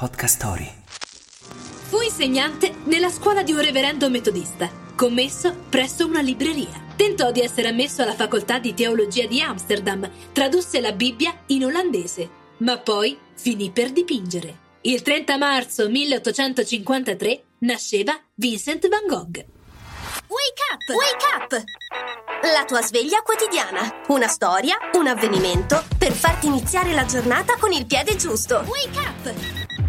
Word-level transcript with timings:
Podcast 0.00 0.36
Story. 0.36 0.72
Fu 1.90 2.00
insegnante 2.00 2.72
nella 2.84 3.10
scuola 3.10 3.42
di 3.42 3.52
un 3.52 3.60
reverendo 3.60 4.08
metodista, 4.08 4.70
commesso 4.96 5.54
presso 5.68 6.06
una 6.06 6.22
libreria. 6.22 6.86
Tentò 6.96 7.30
di 7.30 7.42
essere 7.42 7.68
ammesso 7.68 8.00
alla 8.00 8.14
facoltà 8.14 8.58
di 8.58 8.72
teologia 8.72 9.26
di 9.26 9.42
Amsterdam, 9.42 10.10
tradusse 10.32 10.80
la 10.80 10.92
Bibbia 10.92 11.42
in 11.48 11.66
olandese, 11.66 12.30
ma 12.60 12.78
poi 12.78 13.18
finì 13.34 13.70
per 13.72 13.90
dipingere. 13.90 14.68
Il 14.82 15.02
30 15.02 15.36
marzo 15.36 15.90
1853 15.90 17.42
nasceva 17.58 18.18
Vincent 18.36 18.88
van 18.88 19.06
Gogh. 19.06 19.36
Wake 20.28 20.62
up! 20.72 20.96
Wake 20.96 21.26
up! 21.36 21.62
La 22.54 22.64
tua 22.64 22.80
sveglia 22.80 23.20
quotidiana. 23.20 24.00
Una 24.08 24.28
storia, 24.28 24.78
un 24.94 25.08
avvenimento 25.08 25.84
per 25.98 26.12
farti 26.12 26.46
iniziare 26.46 26.94
la 26.94 27.04
giornata 27.04 27.58
con 27.58 27.70
il 27.72 27.84
piede 27.84 28.16
giusto. 28.16 28.64
Wake 28.66 28.98
up! 28.98 29.79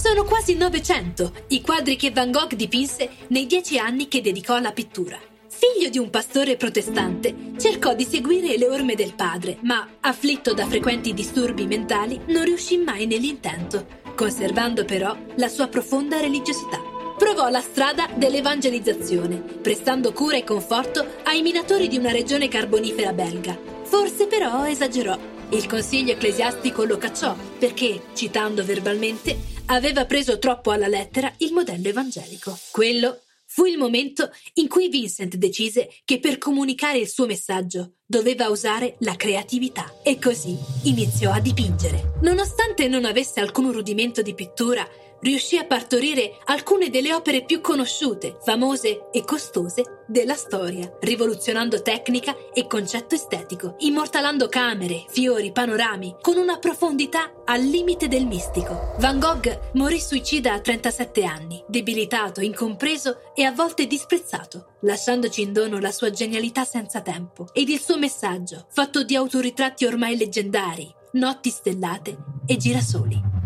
Sono 0.00 0.22
quasi 0.22 0.54
900 0.54 1.32
i 1.48 1.60
quadri 1.60 1.96
che 1.96 2.12
Van 2.12 2.30
Gogh 2.30 2.54
dipinse 2.54 3.10
nei 3.30 3.46
dieci 3.46 3.78
anni 3.78 4.06
che 4.06 4.20
dedicò 4.20 4.54
alla 4.54 4.70
pittura. 4.70 5.18
Figlio 5.48 5.88
di 5.88 5.98
un 5.98 6.08
pastore 6.08 6.56
protestante, 6.56 7.34
cercò 7.58 7.96
di 7.96 8.04
seguire 8.04 8.56
le 8.56 8.68
orme 8.68 8.94
del 8.94 9.14
padre, 9.14 9.58
ma, 9.62 9.96
afflitto 9.98 10.54
da 10.54 10.68
frequenti 10.68 11.12
disturbi 11.14 11.66
mentali, 11.66 12.20
non 12.28 12.44
riuscì 12.44 12.76
mai 12.78 13.06
nell'intento, 13.06 13.88
conservando 14.14 14.84
però 14.84 15.16
la 15.34 15.48
sua 15.48 15.66
profonda 15.66 16.20
religiosità 16.20 16.80
provò 17.18 17.48
la 17.48 17.60
strada 17.60 18.08
dell'evangelizzazione, 18.14 19.38
prestando 19.60 20.12
cura 20.12 20.36
e 20.36 20.44
conforto 20.44 21.04
ai 21.24 21.42
minatori 21.42 21.88
di 21.88 21.98
una 21.98 22.12
regione 22.12 22.46
carbonifera 22.46 23.12
belga. 23.12 23.58
Forse 23.82 24.28
però 24.28 24.64
esagerò. 24.64 25.18
Il 25.50 25.66
consiglio 25.66 26.12
ecclesiastico 26.12 26.84
lo 26.84 26.98
cacciò 26.98 27.34
perché, 27.58 28.02
citando 28.14 28.64
verbalmente, 28.64 29.56
aveva 29.70 30.04
preso 30.06 30.38
troppo 30.38 30.70
alla 30.70 30.88
lettera 30.88 31.32
il 31.38 31.52
modello 31.52 31.88
evangelico. 31.88 32.56
Quello 32.70 33.22
fu 33.50 33.64
il 33.64 33.78
momento 33.78 34.30
in 34.54 34.68
cui 34.68 34.88
Vincent 34.88 35.36
decise 35.36 35.88
che 36.04 36.20
per 36.20 36.36
comunicare 36.38 36.98
il 36.98 37.08
suo 37.08 37.26
messaggio 37.26 37.94
doveva 38.04 38.48
usare 38.48 38.96
la 39.00 39.16
creatività 39.16 40.00
e 40.02 40.18
così 40.18 40.56
iniziò 40.84 41.32
a 41.32 41.40
dipingere. 41.40 42.14
Nonostante 42.22 42.88
non 42.88 43.04
avesse 43.04 43.40
alcun 43.40 43.72
rudimento 43.72 44.20
di 44.20 44.34
pittura, 44.34 44.86
riuscì 45.20 45.56
a 45.56 45.64
partorire 45.64 46.38
alcune 46.44 46.90
delle 46.90 47.12
opere 47.12 47.44
più 47.44 47.60
conosciute, 47.60 48.38
famose 48.44 49.08
e 49.12 49.24
costose 49.24 50.02
della 50.06 50.34
storia, 50.34 50.90
rivoluzionando 51.00 51.82
tecnica 51.82 52.34
e 52.52 52.66
concetto 52.66 53.14
estetico, 53.14 53.76
immortalando 53.80 54.48
camere, 54.48 55.04
fiori, 55.08 55.52
panorami, 55.52 56.16
con 56.20 56.36
una 56.36 56.58
profondità 56.58 57.32
al 57.44 57.62
limite 57.62 58.08
del 58.08 58.26
mistico. 58.26 58.94
Van 58.98 59.18
Gogh 59.18 59.72
morì 59.74 60.00
suicida 60.00 60.54
a 60.54 60.60
37 60.60 61.24
anni, 61.24 61.62
debilitato, 61.68 62.40
incompreso 62.40 63.32
e 63.34 63.44
a 63.44 63.52
volte 63.52 63.86
disprezzato, 63.86 64.76
lasciandoci 64.80 65.42
in 65.42 65.52
dono 65.52 65.78
la 65.78 65.92
sua 65.92 66.10
genialità 66.10 66.64
senza 66.64 67.00
tempo 67.02 67.46
ed 67.52 67.68
il 67.68 67.80
suo 67.80 67.98
messaggio, 67.98 68.66
fatto 68.70 69.02
di 69.02 69.14
autoritratti 69.14 69.84
ormai 69.84 70.16
leggendari, 70.16 70.92
notti 71.12 71.50
stellate 71.50 72.16
e 72.46 72.56
girasoli. 72.56 73.37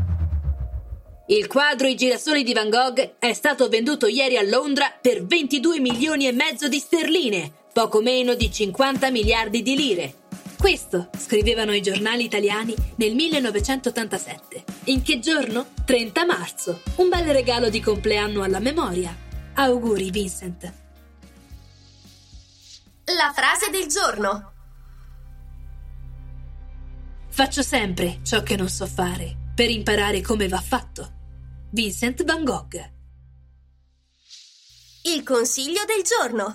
Il 1.27 1.47
quadro 1.47 1.87
I 1.87 1.95
girasoli 1.95 2.43
di 2.43 2.53
Van 2.53 2.69
Gogh 2.69 3.15
è 3.21 3.33
stato 3.33 3.69
venduto 3.69 4.09
ieri 4.09 4.37
a 4.37 4.43
Londra 4.43 4.93
per 5.01 5.25
22 5.25 5.79
milioni 5.79 6.27
e 6.27 6.33
mezzo 6.33 6.67
di 6.67 6.81
sterline, 6.81 7.53
poco 7.73 8.03
meno 8.03 8.35
di 8.35 8.51
50 8.51 9.09
miliardi 9.13 9.63
di 9.63 9.77
lire. 9.77 10.15
Questo 10.59 11.11
scrivevano 11.17 11.75
i 11.75 11.81
giornali 11.81 12.25
italiani 12.25 12.75
nel 12.97 13.15
1987. 13.15 14.65
In 14.85 15.03
che 15.03 15.21
giorno? 15.21 15.69
30 15.85 16.25
marzo. 16.25 16.83
Un 16.97 17.09
bel 17.09 17.27
regalo 17.27 17.69
di 17.69 17.81
compleanno 17.81 18.43
alla 18.43 18.61
memoria. 18.61 19.17
Auguri, 19.55 20.11
Vincent. 20.11 20.73
La 23.05 23.33
frase 23.33 23.71
del 23.71 23.87
giorno. 23.87 24.53
Faccio 27.29 27.63
sempre 27.63 28.19
ciò 28.25 28.43
che 28.43 28.57
non 28.57 28.69
so 28.69 28.87
fare 28.87 29.42
per 29.55 29.71
imparare 29.71 30.21
come 30.21 30.49
va 30.49 30.61
fatto. 30.61 31.21
Vincent 31.71 32.25
van 32.25 32.45
Gogh. 32.45 32.91
Il 35.05 35.23
consiglio 35.23 35.83
del 35.87 36.03
giorno. 36.03 36.55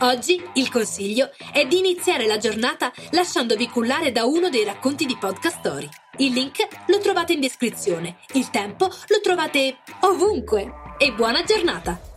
Oggi 0.00 0.42
il 0.54 0.70
consiglio 0.70 1.30
è 1.52 1.66
di 1.66 1.78
iniziare 1.78 2.26
la 2.26 2.38
giornata 2.38 2.92
lasciandovi 3.10 3.68
cullare 3.68 4.12
da 4.12 4.24
uno 4.24 4.50
dei 4.50 4.64
racconti 4.64 5.06
di 5.06 5.16
Podcast 5.16 5.58
Story. 5.58 5.88
Il 6.18 6.32
link 6.32 6.66
lo 6.88 6.98
trovate 6.98 7.32
in 7.32 7.40
descrizione, 7.40 8.18
il 8.34 8.50
tempo 8.50 8.86
lo 8.86 9.20
trovate 9.22 9.78
ovunque. 10.00 10.82
E 10.98 11.12
buona 11.12 11.44
giornata! 11.44 12.13